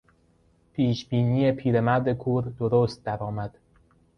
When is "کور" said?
2.13-2.43